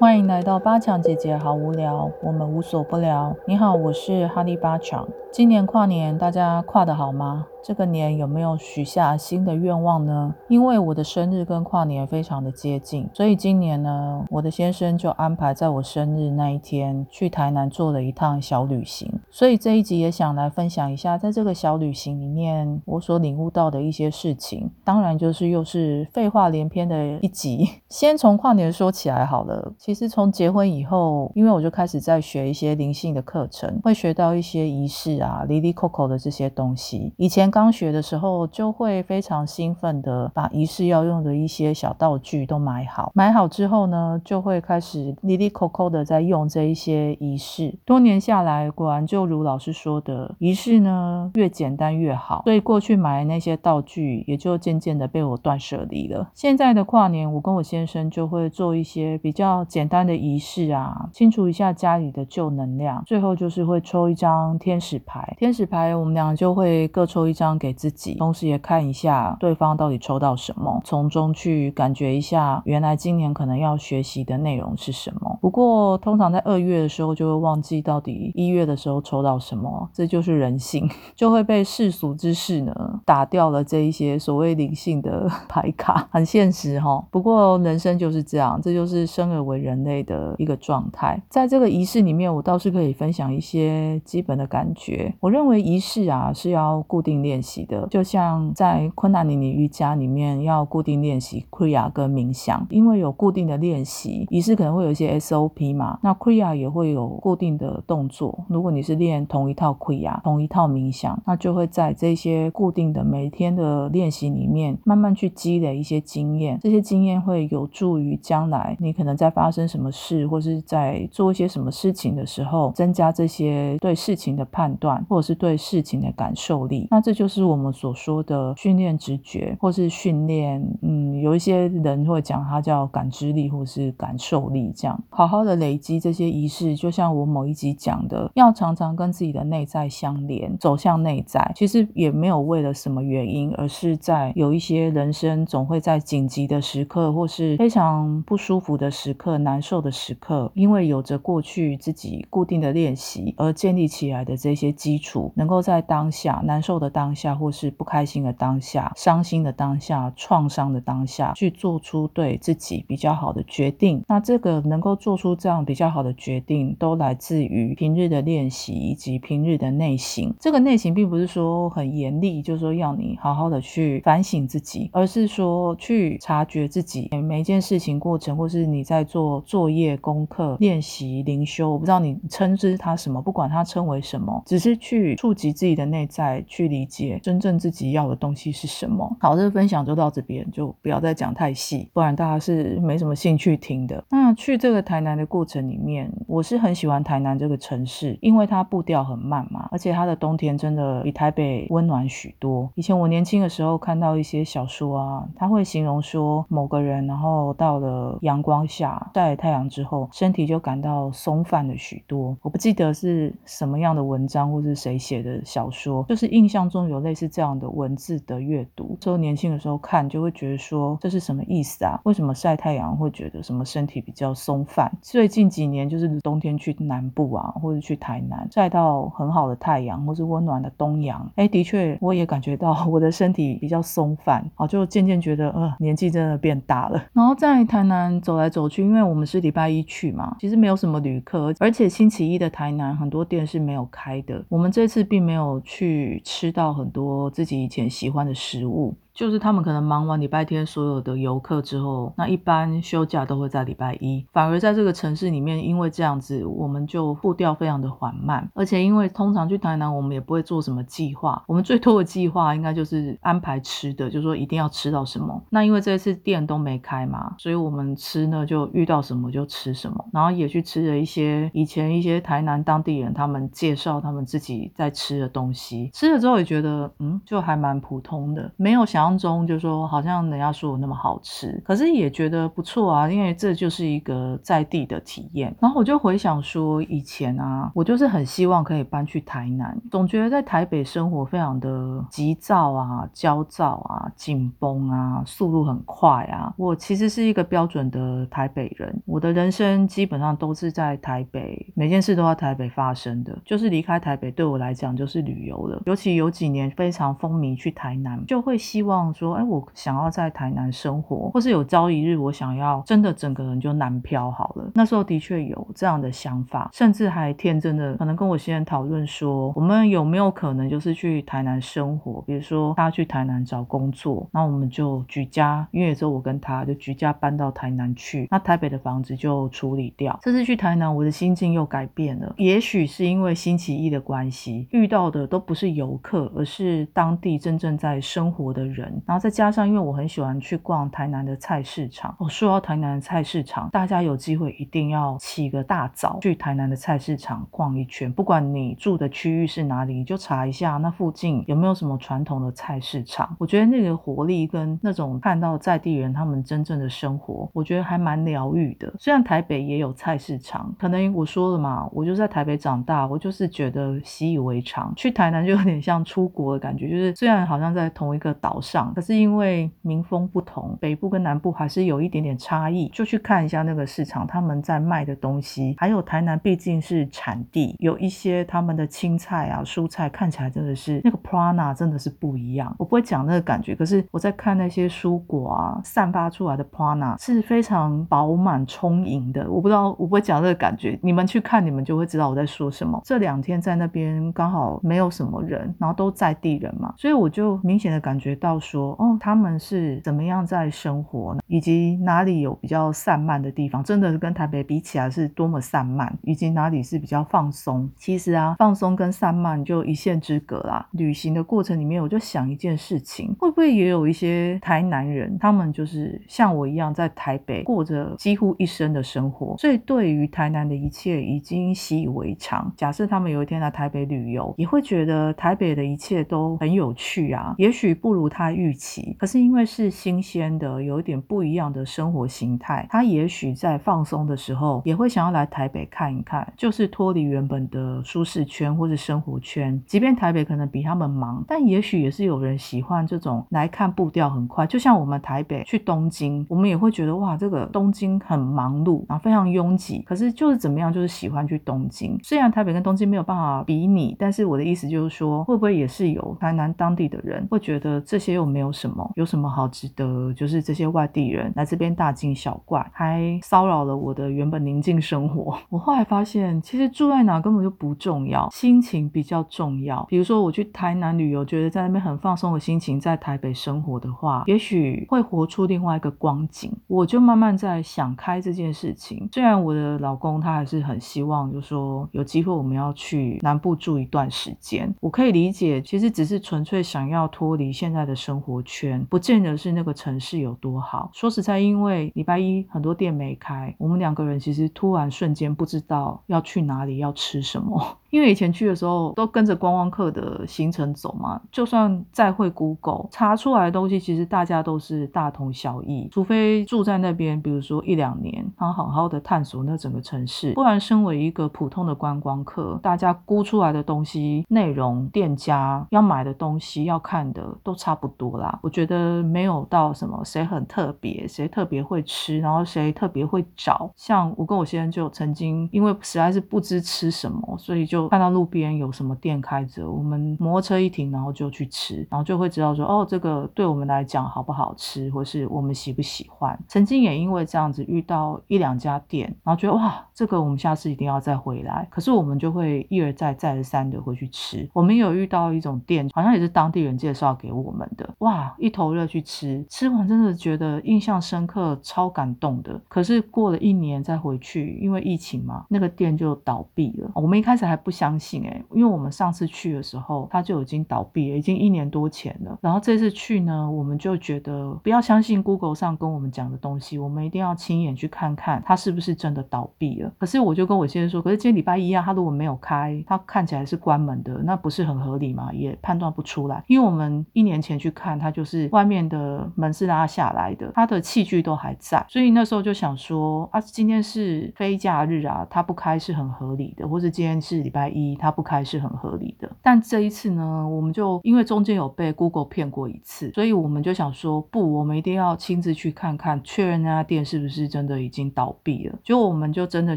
[0.00, 3.36] 欢迎来到八强姐姐，好无聊，我们无所不聊。
[3.44, 5.06] 你好，我是哈利八强。
[5.38, 7.46] 今年跨年，大家跨得好吗？
[7.62, 10.34] 这个年有没有许下新的愿望呢？
[10.48, 19.08] 因为我的生日跟跨年非常的接近，所以今年呢，我的先生就安排在我生日那一天去台南做了一趟小旅行。
[19.30, 24.68] 所以这一集也想来分享一下，在这个小旅行里面，我所领悟到的一些事情。
[24.82, 27.68] 当然，就是又是废话连篇的一集。
[27.88, 29.72] 先从跨年说起来好了。
[29.78, 37.12] 其实从结婚以后，因为我就开始在学一些灵性的课程，会学到一些仪式啊、离离扣扣的这些东西。
[37.16, 43.10] 以前刚学的时候，就会非常兴奋的把仪式要用的一些小道具都买好。
[43.14, 47.78] 买好之后呢，就会开始哩哩扣扣的在用这一些仪式。
[47.84, 52.42] 多年下来，果然就如老师说的，仪式呢越简单越好。
[52.44, 56.30] 所以过去买的那些道具，也就渐渐的被我断舍离了。
[56.34, 63.02] 现在的跨年，我跟我先生就会做一些比较简单的仪式啊，清除一下家里的旧能量。
[63.06, 67.48] 最后就是会抽一张天使牌，天使牌我们俩就会各抽一张。
[67.58, 75.38] 给自己，同时也看一下对方到底抽到什么，从中去感觉一下，原来今年可能要学习的内容是什么。
[75.40, 87.02] 不过通常在二月的时候就会忘记到底一月的时候抽到什么，这就是人性， 就会被世俗之事呢打掉了这一些所谓灵性的 牌卡，很现实哈。
[87.10, 91.20] 不过人生就是这样，这就是生而为人类的一个状态。
[91.28, 94.97] 在这个仪式里面，我倒是可以分享一些基本的感觉。
[95.20, 97.38] 我认为仪式啊是要固定练。
[97.40, 105.98] 习的，就像在昆达尼尼瑜伽里面要固定练习 Kriya 跟冥想，因为有固定的练习仪式，可能会有一些 SOP 嘛。
[106.02, 108.44] 那 Kriya 也会有固定的动作。
[108.48, 116.58] 如果你是练同一套 Kriya，同一套冥想，那就会在这些固定的每天的练习里面，慢慢去积累一些经验。
[116.60, 126.88] 这些经验会有助于将来你可能在发生什么事，或是在做一些什么事情的时候，增加这些对事情的判断，或者是对事情的感受力。
[126.90, 127.28] 那这就。
[127.28, 136.74] 是我们所说的训练直觉，或是训练，嗯，有一些人会讲它叫感知力，或是感受力，这样好好的累积这些仪式。
[136.74, 141.52] 就像我某一集讲的，要常常跟自己的内在相连，走向内在。
[141.54, 157.08] 其实也没有为了什么原因，而是在有一些人生总会在紧急的时刻，或是非常不舒服的时刻、难受的时刻，因为有着过去自己固定的练习而建立起来的这些基础，能够在当下难受的当。
[157.18, 164.04] 下或是不开心的当下、伤心的当下、创伤的当下，去做出对自己比较好的决定。
[164.06, 170.32] 那这个能够做出这样比较好的决定，都来自于平日的练习以及平日的内省。
[170.38, 187.18] 这个内省并不是说很严厉，就是说要你好好的去反省自己，而是说去察觉自己每一件事情过程，或是你在做作业、功课、练习、灵修，我不知道你称之它什么，不管它称为什么，只是去触及自己的内在，去理解。
[187.22, 189.16] 真正自己要的东西是什么？
[189.20, 194.02] 好，这个分享就到这边，就不要再讲太细，不然大家是没什么兴趣听的。
[194.10, 202.70] 那去这个台南的过程里面，我是很喜欢台南这个城市，因为它步调很慢嘛，而且它的冬天真的比台北温暖许多。
[202.74, 212.36] 以前我年轻的时候看到一些小说啊，他会形容说某个人，然后到了阳光下晒太阳之后，身体就感到松泛了许多。
[212.42, 216.88] 我不记得是什么样的文章或是谁写的小说，就是印象中。
[216.88, 222.00] 有类似这样的文字的阅读，之后年轻的时候看就会觉得说这是什么意思啊？
[222.04, 224.90] 为什么晒太阳会觉得什么身体比较松泛？
[225.02, 237.04] 最近几年就是冬天去南部啊，或者去台南晒到很好的太阳，或是温暖的东阳，哎，的确我也感觉到我的身体比较松泛，啊，就渐渐觉得呃年纪真的变大了。
[237.12, 244.42] 然后在台南走来走去，因为我们是礼拜一去嘛，其实没有什么旅客，而且星期一的台南很多店是没有开的。
[244.48, 246.72] 我们这次并没有去吃到。
[246.78, 248.96] 很多自己以前喜欢的食物。
[249.18, 254.24] 就是他们可能忙完礼拜天所有的游客之后，那一般休假都会在礼拜一。
[254.32, 258.48] 反而在这个城市里面，因为这样子，我们就步调非常的缓慢。
[258.54, 265.42] 而且因为通常去台南，我们也不会做什么计划，我们最多的计划应该就是安排吃的，就是说一定要吃到什么。
[265.50, 275.90] 那因为这次店都没开嘛，所以我们吃呢就遇到什么就吃什么，然后也去吃了一些以前一些台南当地人他们介绍他们自己在吃的东西。
[275.92, 279.07] 吃了之后也觉得，嗯，就还蛮普通的，没有想要。
[279.08, 285.54] 当中就说好像人家说的那么好吃，可是也觉得不错啊，因为这就是一个在地的体验。
[285.58, 296.52] 然后我就回想说，以前啊，我就是很希望可以搬去台南，总觉得在台北生活非常的急躁啊、焦躁啊、紧绷啊，速度很快啊。
[296.58, 305.82] 我其实是一个标准的台北人，我的人生基本上都是在台北，每件事都在台北发生的，就是离开台北对我来讲就是旅游了。
[305.86, 314.70] 尤其有几年非常风靡去台南，就会希望说，哎，我想要在台南生活，或是有朝一日我想要真的整个人就南漂好了。
[314.74, 330.18] 那时候的确有这样的想法，甚至还天真的可能跟我先生讨论说，我们有没有可能就是去台南生活，比如说他去台南找工作，那我们就举家，因为有时候我跟他就举家搬到台南去，那台北的房子就处理掉。
[330.22, 338.77] 这次去台南，我的心境又改变了，也许是因为星期一的关系，遇到的都不是游客，而是当地真正在生活的人。
[339.06, 342.14] 然后再加上，因为我很喜欢去逛台南的菜市场。
[342.18, 348.12] 我说到台南的菜市场，大家有机会一定要起个大早去台南的菜市场逛一圈。
[348.12, 353.34] 不管你住的区域是哪里，你就查一下那附近有没有什么传统的菜市场。
[353.38, 358.92] 我觉得那个活力跟那种看到在地人他们真正的生活，我觉得还蛮疗愈的。
[358.98, 364.92] 虽然台北也有菜市场，可能我说了嘛，我就在台北长大，我就是觉得习以为常。
[364.96, 372.88] 去台南就有点像出国的感觉，就是虽然好像在同一个岛上，可是因为民风不同，北部跟南部还是有一点点差异。
[372.88, 382.74] 就去看一下那个市场，他们在卖的东西，还有台南毕竟是产地，有一些他们的青菜啊、蔬菜看起来真的是那个 prana 真的是不一样。
[382.78, 389.50] 我不会讲那个感觉，可是我在看那些蔬果啊，散发出来的 prana 是非常饱满充盈的。
[389.50, 393.00] 我不知道我不会讲这个感觉，你们去看你们就会知道我在说什么。
[393.04, 401.40] 这两天在那边刚好没有什么人，然后都在地人嘛，所以我就明显的感觉到说，哦，他们是怎么样在生活呢？
[401.46, 407.90] 以及哪里有比较散漫的地方，真的跟台北比起来是多么散漫，以及哪里是比较放松。
[407.96, 410.86] 其实啊，放松跟散漫就一线之隔啦。
[410.92, 422.72] 旅行的过程里面，我就想一件事情，会不会也有一些台南人，他们就是像我一样在台北过着几乎一生的生活，所以对于台南的一切已经习以为常。
[422.76, 427.54] 假设他们有一天来台北旅游，也会觉得台北的一切都很有趣啊。
[427.58, 439.80] 也许不如他预期，可是因为是新鲜的，有一点不一样的生活形态，他也许在放松的时候，也会想要来台北看一看，就是脱离原本的舒适圈或者生活圈。
[439.86, 444.66] 即便台北可能比他们忙，但也许也是有人喜欢这种来看步调很快。
[444.66, 450.02] 就像我们台北去东京，我们也会觉得哇，这个东京很忙碌，然后非常拥挤。
[450.02, 452.18] 可是就是怎么样，就是喜欢去东京。
[452.22, 460.32] 虽然台北跟东京没有办法比拟，但是我的意思就是说，会不会也是有台南当地的人会觉得这些又没有什么，有什么好值得？
[460.32, 465.58] 就是这些外地人来这边大惊小怪，还骚扰了我的原本宁静生活。
[465.70, 470.04] 我后来发现，其实住在哪根本就不重要，心情比较重要。
[470.08, 476.72] 比如说我去台南旅游，觉得在那边很放松的心情，在台北生活的话，也许会活出另外一个光景。
[476.86, 479.28] 我就慢慢在想开这件事情。
[479.32, 484.94] 虽然我的老公他还是很希望，就说有机会我们要去南部住一段时间。
[485.00, 491.10] 我可以理解，其实只是纯粹想要脱离现在的生生活圈，不见得是那个城市有多好。
[491.14, 497.96] 说实在，因为礼拜一很多店没开，我们两个人其实突然瞬间不知道要去哪里，要吃什么。
[498.10, 506.08] 因为以前去的时候都跟着观光客的行程走嘛，就算再会 Google 查出来的东西，其实大家都是大同小异。
[506.10, 518.58] 除非住在那边，比如说一两年，然后好好的探索那整个城市，不然身为一个普通的观光客，大家估出来的东西、内容、店家要买的东西、要看的都差不多啦。
[518.62, 523.90] 我觉得没有到什么谁很特别，谁特别会吃，然后谁特别会找。
[523.96, 527.97] 像我跟我先生就曾经因为实在是不知吃什么，所以就。
[527.98, 536.56] 就看到路边有什么店开着，我们摩托车一停，然后就去吃，然后就会知道说，哦，这个对我们来讲好不好吃，或是我们喜不喜欢。
[536.68, 541.88] 曾经也因为这样子遇到一两家店，然后觉得哇，这个我们下次一定要再回来。
[541.90, 544.68] 可是我们就会一而再再而三的回去吃。
[544.72, 552.80] 我们有遇到一种店，好像也是当地人介绍给我们的，哇，一头热去吃，吃完真的觉得印象深刻，超感动的。
[552.86, 557.10] 可是过了一年再回去，因为疫情嘛，那个店就倒闭了。
[557.14, 557.76] 我们一开始还。
[557.88, 562.58] 不相信哎，因为我们上次去的时候它就已经倒闭了，已经一年多前了。
[562.60, 570.12] 然后这次去呢，我们就觉得不要相信 Google 上跟我们讲的东西，我们一定要亲眼去看看它是不是真的倒闭了。
[570.18, 575.50] 可是我就跟我先生说，可是今天礼拜一啊，它如果没有开，它看起来是关门的，那不是很合理吗？
[575.54, 589.50] 也判断不出来，因为我们一年前去看，它就是外面的门是拉下来的，它的器具都还在，所以那时候就想说啊，今天是非假日啊，它不开是很合理的，或者今天是礼拜一，它不开是很合理的。
[589.62, 598.98] 但这一次呢，我们就因为中间有被 Google 骗过一次，所以我们就想说，不，我们一定要亲自去看看，确认那家店是不是真的已经倒闭了。
[599.04, 599.94] 结果我们就真的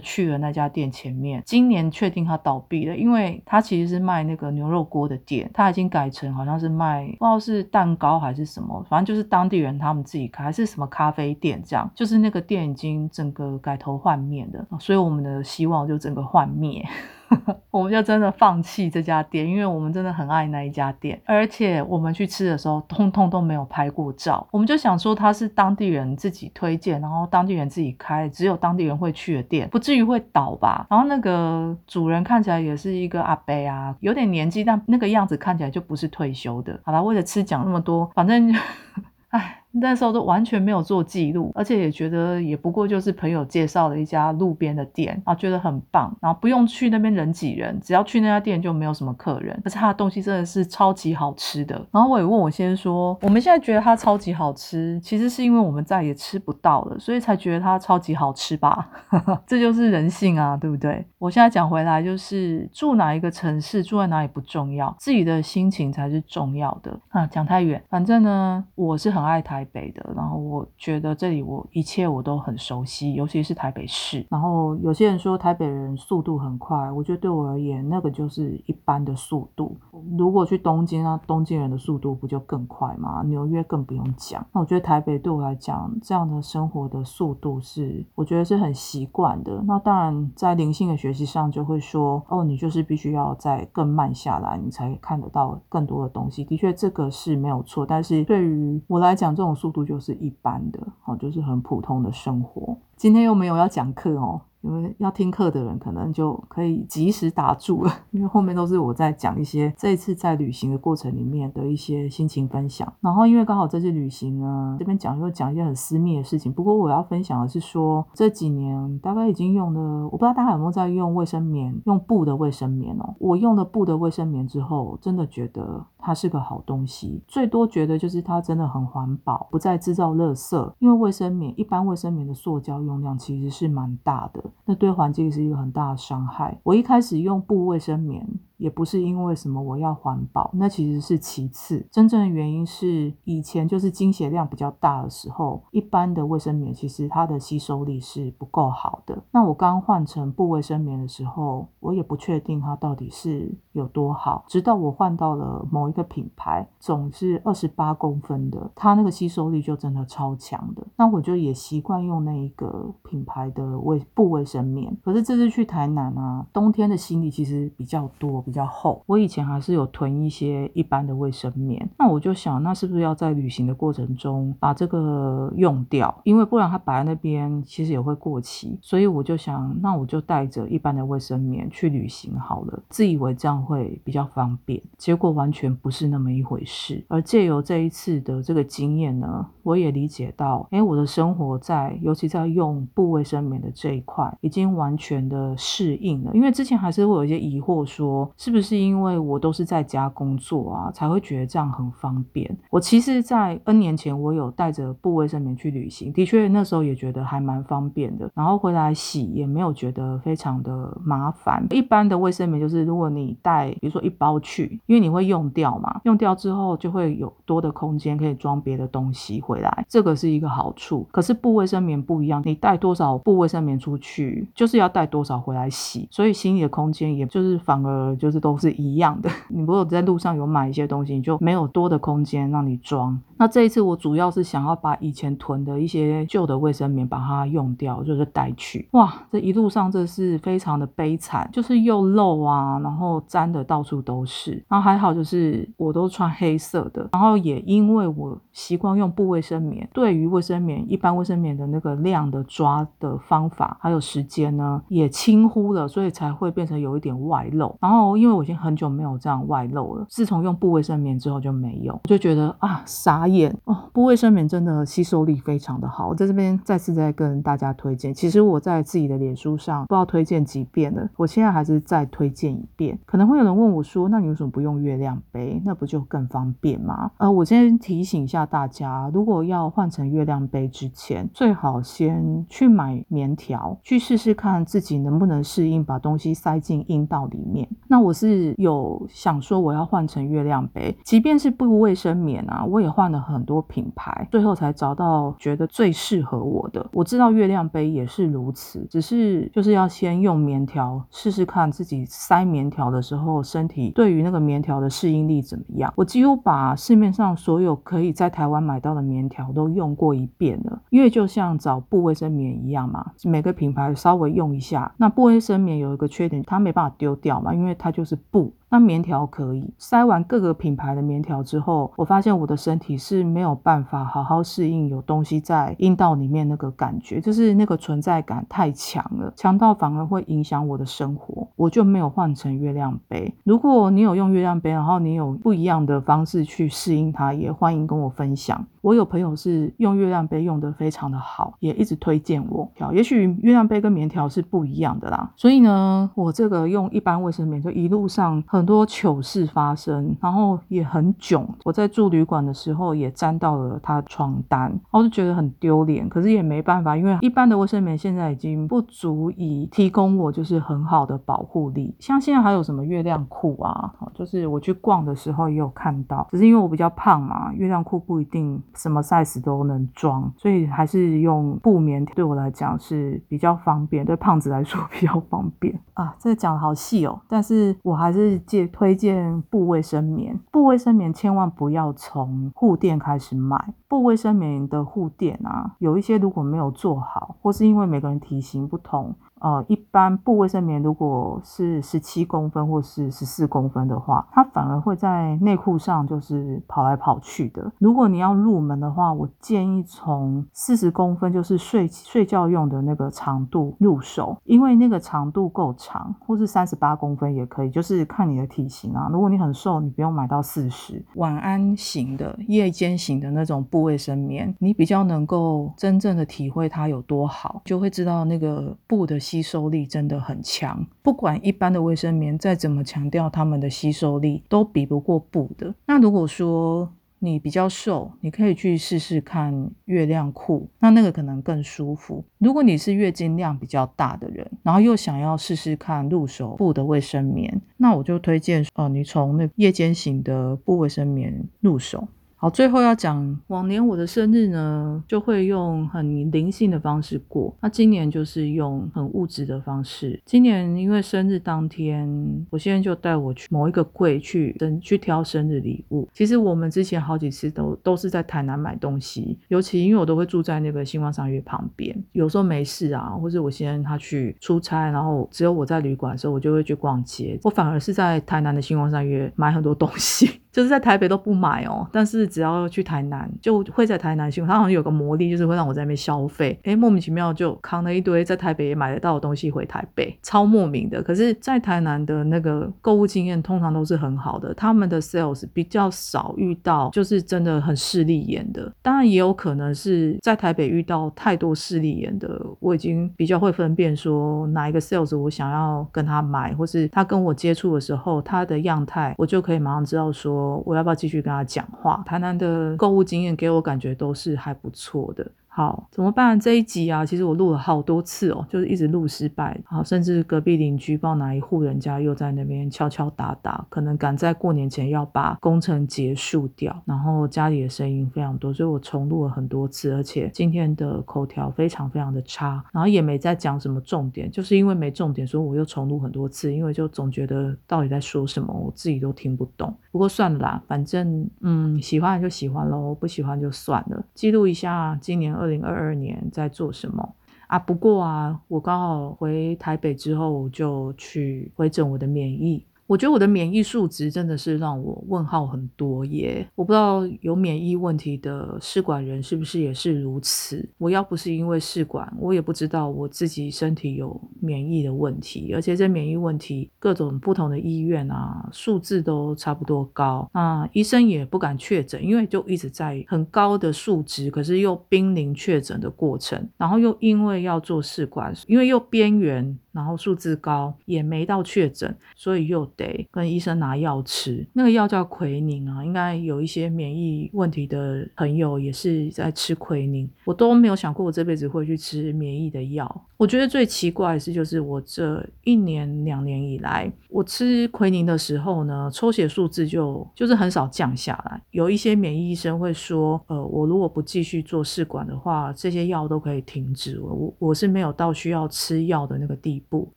[0.02, 16.84] 去了那家店前面，今年确定它倒闭了，因为它其实是卖那个牛肉锅的店，它已经改成好像是卖不知道是蛋糕还是什么，反正就是当地人他们自己开，还是什么咖啡店这样，就是那个店已经整个改头换面的，所以我们的希望就整个幻灭。
[17.72, 24.46] 我们就真的放弃这家店，因为我们真的很爱那一家店，而且我们去吃的时候，通通都没有拍过照。
[24.52, 30.86] 我们就想说，他是当地人自己推荐，然后当地人自己开，只有当地人会去的店，不至于会倒吧？
[30.90, 36.78] 然后那个主人看起来也是一个阿伯啊，有点年纪，但那个样子看起来就不是退休的。
[36.84, 38.54] 好了，为了吃讲那么多，反正，
[39.30, 39.61] 唉。
[39.74, 51.82] 那时候都完全没有做记录，而且也觉得也不过就是朋友介绍的一家路边的店啊，觉得很棒，然后不用去那边人挤人，只要去那家店就没有什么客人，而且他的东西真的是超级好吃的。
[51.92, 58.90] 然后我也问我先生说，我们现在觉得它超级好吃，其实是因为我们再也吃不到了，所以才觉得它超级好吃吧？
[59.48, 61.06] 这就是人性啊，对不对？
[61.18, 67.25] 我现在讲回来，就是住哪一个城市，住在哪里不重要，自己的心情才是重要的啊。
[67.28, 69.61] 讲太远，反正呢，我是很爱台。
[69.62, 74.25] 台北的，然后我觉得这里我一切我都很熟悉，尤其是台北市。
[74.27, 79.77] 然后有些人说台北人速度很快，我觉得对我而言那个就是一般的速度。
[80.18, 83.22] 如果去东京啊，东京人的速度不就更快吗？
[83.27, 84.44] 纽约更不用讲。
[84.51, 89.62] 那我觉得台北对我来讲，这样的生活的速度是我觉得是很习惯的。
[89.68, 96.44] 那当然在灵性的学习上就会说，哦，你就是必须要再更慢下来，你才看得到更多的东西。
[96.44, 102.77] 的确这个是没有错，但是对于我来讲，这种速度就是一般的，哦，就是很普通的生活。
[102.96, 104.41] 今天又没有要讲课哦。
[104.62, 112.91] 因为要听课的人可能就可以及时打住了， 因为后面都是我在讲一些这一次在旅行的过程里面的一些心情分享。
[113.01, 116.53] 然后因为刚好这次旅行呢，这边讲又讲一些很私密的事情。
[116.53, 123.15] 不过我要分享的是说，这几年大概已经用了，我不知道大家有没有在用卫生棉，用布的卫生棉哦。
[123.20, 127.24] 我用了布的卫生棉之后，真的觉得它是个好东西。
[127.27, 130.74] 最多觉得就是它真的很环保，不再制造垃圾。
[130.80, 134.44] 因为卫生棉一般卫生棉的塑胶用量其实是蛮大的。
[134.65, 136.60] 那对环境是一个很大的伤害。
[136.63, 138.27] 我一开始用布卫生棉。
[138.62, 141.84] 也不是因为什么我要环保，那其实是其次。
[141.89, 149.20] 真正的原因是以前就是经血量比较大的时候，一般的卫生棉其实它的吸收力是不够好的。
[149.32, 154.46] 那我刚换成布卫生棉的时候，我也不确定它到底是有多好。
[154.48, 160.86] 直到我换到了某一个品牌，总是二十八公分的，它那个吸收力就真的超强的。
[160.96, 164.96] 那我就也习惯用那一个品牌的卫布卫生棉。
[165.03, 168.46] 可是这次去台南啊，冬天的行李其实比较多。
[168.51, 176.13] 比较厚，我以前还是有囤一些一般的卫生棉，那我就想，那是不是要在旅行的过程中把这个用掉？
[176.25, 187.01] 因为不然它摆在那边其实也会过期，所以我就想，那我就带着一般的卫生棉去旅行好了，自以为这样会比较方便，结果完全不是那么一回事。
[187.08, 198.29] 而借由这一次的这个经验呢，我也理解到，哎，我的生活在尤其在用布卫生棉的这一块，已经完全的适应了，因为之前还是会有一些疑惑说。
[198.42, 202.58] 是不是因为我都是在家工作啊，才会觉得这样很方便？
[202.72, 208.28] 我其实，在 N 年前，我有带着布卫生棉去旅行，的确那时候也觉得还蛮方便的。
[208.34, 211.64] 然后回来洗也没有觉得非常的麻烦。
[211.70, 221.08] 一般的卫生棉就是，如果你带，比如说一包去，因为你会用掉嘛，用掉之后就会有多的空间可以装别的东西回来，这个是一个好处。
[221.12, 228.31] 可是布卫生棉不一样，你带多少布卫生棉出去，就是要带多少回来洗，所以行李的空间也就是反而就。
[228.32, 229.30] 就是都是一样的。
[229.50, 233.20] 你如果在路上有买一些东西，你就没有多的空间让你装。
[233.38, 238.88] 那这一次我主要是想要把以前囤的一些旧的卫生棉把它用掉，就是带去。
[238.92, 244.64] 哇，这一路上这是非常的悲惨，就是又漏啊，然后粘的到处都是。
[244.70, 257.76] 然后还好就是我都穿黑色的，然后也因为我习惯用布卫生棉，对于卫生棉一般卫生棉的那个量的抓的方法还有时间呢，也轻忽了，所以才会变成有一点外漏。
[257.82, 263.56] 然后因为我已经很久没有这样外漏了，自从用布卫生棉之后就没有，我就觉得啊傻眼。
[263.65, 268.13] 哦，布卫生棉真的吸收力非常的好，我在这边再次再跟大家推荐。
[268.13, 272.98] 其实我在自己的脸书上不知道推荐几遍了，我现在还是再推荐一遍。
[273.06, 275.62] 可能会有人问我说，那你为什么不用月亮杯？
[275.63, 277.12] 那不就更方便吗？
[277.18, 287.68] 呃，我先提醒一下大家，如果要换成月亮杯之前，最好先去买棉条，去试试看自己能不能适应把东西塞进阴道里面。
[287.88, 293.22] 那我是有想说我要换成月亮杯，即便是布卫生棉啊，我也换了。
[293.22, 296.86] 很多品牌，最后才找到觉得最适合我的。
[296.91, 305.93] 我知道月亮杯也是如此，只是就是要先用棉条试试看自己塞棉条的时候，身体对于那个棉条的适应力怎么样。
[305.96, 314.91] 我几乎把市面上所有可以在台湾买到的棉条都用过一遍了，因为就像找布卫生棉一样嘛，每个品牌稍微用一下。
[314.98, 318.54] 那布卫生棉有一个缺点，它没办法丢掉嘛，因为它就是布。
[318.74, 333.34] 那棉条可以塞完各个品牌的棉条之后，我发现我的身体是没有办法好好适应有东西在阴道里面那个感觉，就是那个存在感太强了，强到反而会影响我的生活，我就没有换成月亮杯。
[333.44, 338.66] 如果你有用月亮杯，然后你有不一样的方式去适应它，也欢迎跟我分享。
[338.80, 342.68] 我有朋友是用月亮杯用的非常的好，也一直推荐我。
[342.80, 351.48] 好也许月亮杯跟棉条是不一样的啦，所以呢，我这个用一般卫生棉，就一路上很多糗事发生，然后也很囧。
[351.64, 361.96] 我在住旅馆的时候也沾到了他床单，我就觉得很丢脸，可是也没办法，因为一般的卫生棉现在已经不足以提供我就是很好的保护力。
[362.00, 368.62] 像现在还有什么月亮裤啊，就是我去逛的时候也有看到，只是因为我比较胖嘛，月亮裤不一定。
[368.76, 376.16] 什么 size 都能装，所以还是用布棉对我来讲是比较方便，对胖子来说比较方便啊。
[376.20, 380.40] 这个讲的好细哦，但是我还是介推荐布卫生棉。
[380.51, 389.16] 布卫生棉千万不要从护垫开始买，布卫生棉的护垫啊，有一些如果没有做好，或是因为每个人体型不同。
[389.42, 397.72] 呃，一般布卫生棉如果是十七公分或是十四公分的话，它反而会在内裤上就是跑来跑去的。
[397.80, 409.10] 如果你要入门的话，我建议从四十公分，就是睡睡觉用的那个长度入手，因为那个长度够长，或是三十八公分也可以，就是看你的体型啊。
[409.12, 411.04] 如果你很瘦，你不用买到四十。
[411.16, 419.20] 晚安型的、夜间型的那种布卫生棉，你比较能够真正的体会它有多好，就会知道那个布的。
[419.31, 425.74] 吸收力真的很强，不管一般的卫生棉再怎么强调它们的吸收力，都比不过布的。
[425.85, 432.25] 那如果说你比较瘦，你可以去试试看月亮裤，那那个可能更舒服。
[432.39, 442.05] 如果你是月经量比较大的人，然后又想要试试看入手布的卫生棉，那我就推荐哦，你从那夜间型的布卫生棉入手。
[442.42, 447.56] 好，最后要讲，往年我的生日呢，就会用很灵性的方式过。
[447.62, 450.20] 那今年就是用很物质的方式。
[450.25, 452.10] 今年因为生日当天，
[452.50, 456.10] 我现在就带我去某一个柜去等去挑生日礼物。
[456.16, 467.40] 其实我们之前好几次都都是在台南买东西，尤其因为我都会住在那个星光商业旁边，有时候没事啊，或者我先他去出差，然后只有我在旅馆的时候，我就会去逛街。
[467.44, 470.27] 我反而是在台南的星光商业买很多东西。
[470.51, 474.48] 就是在台北都不买哦，但是只要去台南，就会在台南用。
[474.48, 476.57] 它好像有个魔力，就是会让我在那边消费。
[476.63, 481.03] 哎，莫名其妙就扛了一堆在台北也买得到的东西回台北，超莫名的。
[481.03, 488.72] 可是，在台南的那个购物经验通常都是很好的，他们的 sales 比较少遇到就是真的很势利眼的。
[488.81, 500.61] 当然也有可能是在台北遇到太多势利眼的，我已经比较会分辨说哪一个 sales 我想要跟他买，或是他跟我接触的时候他的样态，我就可以马上知道说。
[500.65, 502.01] 我要不要继续跟他讲话？
[502.05, 505.29] 台南的购物经验给我感觉都是还不错的。
[505.62, 506.40] 好，怎么办？
[506.40, 509.62] 这一集啊，其实我录了好多次哦，就是一直录失败。
[509.66, 529.72] 好，甚至隔壁邻居不知道哪一户人家又在那边敲敲打打，可能赶在过年前要把工程结束掉，然后家里的声音非常多，所以我重录了很多次，而且今天的口条非常非常的差，然后也没在讲什么重点，就是因为没重点，所以我又重录很多次，因为就总觉得到底在说什么，我自己都听不懂。
[529.92, 534.04] 不过算了啦，反正嗯，喜欢就喜欢喽，不喜欢就算了。
[534.16, 535.32] 记录一下今年。
[535.42, 537.16] 二零二二年在做什么
[537.48, 537.59] 啊？
[537.59, 542.66] 不过啊，我刚好回台北之后，我就去回诊我的免疫。
[542.92, 546.46] 我觉得我的免疫数值真的是让我问号很多耶！
[546.56, 550.68] 我不知道有免疫问题的试管人是不是也是如此。
[550.77, 555.54] 我要不是因为试管，我也不知道我自己身体有免疫的问题。
[555.54, 560.30] 而且这免疫问题，各种不同的医院啊，数字都差不多高。
[560.34, 566.46] 那医生也不敢确诊，因为就一直在很高的数值，可是又濒临确诊的过程。
[566.58, 569.58] 然后又因为要做试管，因为又边缘。
[569.74, 574.46] 然后数字高也没到确诊，所以又得跟医生拿药吃。
[574.53, 580.09] 那个药叫奎宁啊，应该有一些免疫问题的朋友也是在吃奎宁。
[580.25, 583.05] 我都没有想过我这辈子会去吃免疫的药。
[583.17, 591.39] 我觉得最奇怪的是，就是我这一年两年以来，我吃奎宁的时候呢，抽血数字就就是很少降下来。
[591.51, 597.00] 有一些免疫医生会说，呃，我如果不继续做试管的话，这些药都可以停止。
[597.00, 599.87] 我我是没有到需要吃药的那个地步。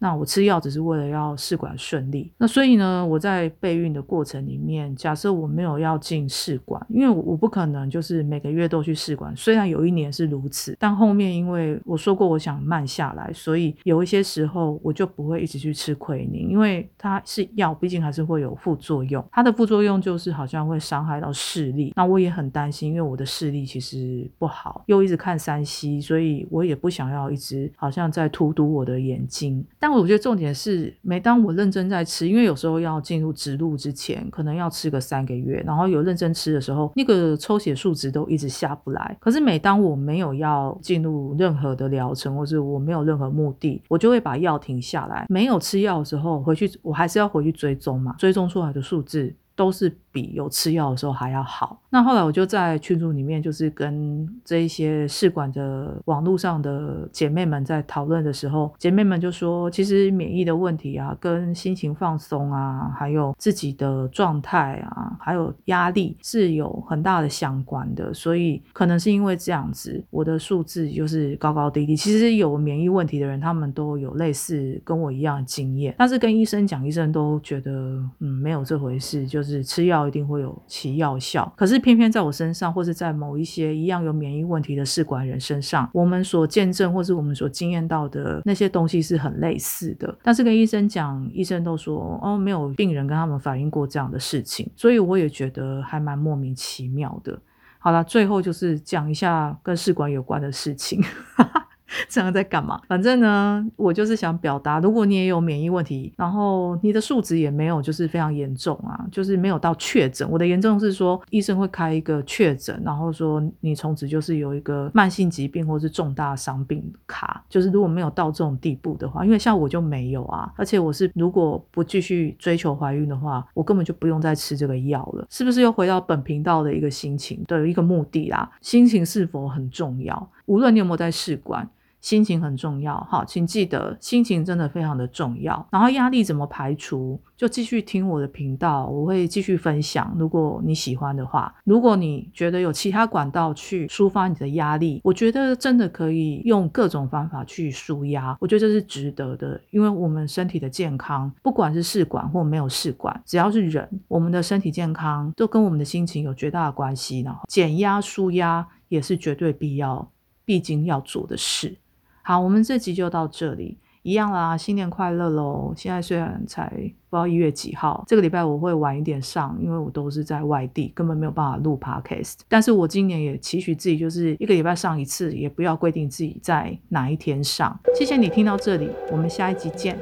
[0.00, 2.32] 那我吃药只是为了要试管顺利。
[2.36, 9.32] 那所以呢，我在备孕的过程里面，假设我没有要进试管，因为我不可能就是每个月都去试管。
[9.36, 13.12] 虽然有一年是如此，但后面因为我说过我想慢下。
[13.12, 19.22] 来，所以有一些时候我就不会一直去吃奎宁，因为它是药，毕竟还是会有副作用。
[19.32, 29.64] 它的副作用就是好像会伤害到视力，那我也很担心，因为我的视力其实不好，又一直看山西，所以我也不想要一直好像在荼毒我的眼睛。
[29.78, 39.16] 但我觉得重点是，每当我认真在吃，因为有有时候要进入植入之前，可能要吃个三个月，然后有认真吃的时候，那个抽血数值都一直下不来。
[39.18, 45.24] 可是每当我没有要进入任何的疗程，或是我没有任何目的，我就会把药停下来。
[45.30, 49.34] 没有吃药的时候，回去我还是要回去追踪嘛，追踪出来的数字。
[49.62, 51.80] 都是比有吃药的时候还要好。
[51.88, 68.12] 那后来我就在群组里面，就是跟这一些试管的网络上的姐妹们在讨论的时候，姐妹们就说，其实免疫的问题啊，跟心情放松啊，还有自己的状态啊，还有压力是有很大的相关的。
[68.12, 71.94] 所以可能是因为这样子，我的数字就是高高低低。
[71.94, 77.70] 其实有免疫问题的人，他们都有类似跟我一样的经验，但是跟医生讲，医生都觉得
[78.18, 79.51] 嗯没有这回事，就是。
[79.56, 90.16] 是吃药一定会有其药效，可是偏偏在我身上，或是在某一些一样有免疫问题的试管人身上，我们所见证或是我们所经验到的那些东西是很类似的。
[90.22, 97.38] 但是跟医生讲，医生都说哦，没有病人跟他们反映过这样的事情，所以我也觉得还蛮莫名其妙的。
[97.78, 101.02] 好了，最后就是讲一下跟试管有关的事情。
[102.08, 102.80] 这样在干嘛？
[102.88, 110.28] 反正呢，我就是想表达，如果你也有免疫问题，然后你的数值也没有就是非常严重啊，就是没有到确诊。
[110.30, 117.44] 我的严重是说，医生会开一个确诊，然后说你从此就是有一个慢性疾病或是重大伤病卡。
[117.48, 125.26] 就是如果没有到这种地步的话，因为像我就没有啊，而且我是如果不继续追求怀孕的话，我根本就不用再吃这个药了。
[125.30, 128.50] 是不是又回到本频道的一个心情的一个目的啦？
[128.60, 130.30] 心情是否很重要？
[130.46, 131.68] 无论你有没有在试管。
[132.02, 135.66] 心情很重要，好，请记得心情真的非常的重要。
[135.70, 137.18] 然后压力怎么排除？
[137.36, 140.14] 就继续听我的频道，我会继续分享。
[140.18, 148.36] 如果你喜欢的话，如果你觉得有其他管道去抒发你的压力，我觉得真的可以用各种方法去舒压。
[148.40, 157.20] 我觉得这是值得的，因为我们身体的健康，不管是试管或没有试管，只要是人，我们的身体健康都跟我们的心情有绝大的关系。
[157.20, 160.08] 然后减压舒压也是绝对必要、
[160.44, 161.76] 必经要做的事。
[162.22, 165.72] 好，我们这集就到这里，一样啦，新年快乐喽！
[165.76, 172.36] 现在虽然才不知道一月几号，这个礼拜我会晚一点上，因为我都是在外地，根本没有办法录 podcast。
[172.48, 177.78] 但是我今年也期许自己，就是一个礼拜上一次，也不要规定自己在哪一天上。
[177.98, 179.98] 谢谢你听到这里，我们下一集见。